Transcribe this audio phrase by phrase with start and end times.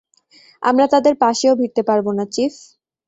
[0.63, 2.53] আমরা তাদের পাশেও ভিরতে পারব না, চিফ।